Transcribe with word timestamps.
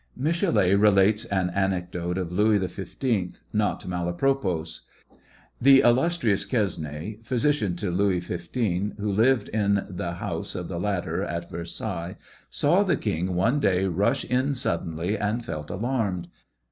Michelet 0.17 0.79
relates 0.79 1.25
an 1.25 1.51
anecdote 1.51 2.17
of 2.17 2.31
Louis 2.31 2.57
XV, 2.67 3.39
not 3.53 3.87
malapropos: 3.87 4.81
The 5.61 5.81
illustrious 5.81 6.43
Quesney, 6.43 7.19
physician 7.23 7.75
to 7.75 7.91
Louis 7.91 8.19
XV, 8.19 8.97
who 8.97 9.11
lived 9.11 9.49
in 9.49 9.85
the 9.87 10.13
house 10.13 10.55
of 10.55 10.69
the 10.69 10.79
latter 10.79 11.21
at 11.23 11.51
Versailles, 11.51 12.15
saw 12.49 12.81
the 12.81 12.97
king 12.97 13.35
one 13.35 13.59
day 13.59 13.85
rush 13.85 14.25
in 14.25 14.55
suddenly, 14.55 15.15
and 15.19 15.45
felt 15.45 15.69
alarmed. 15.69 16.29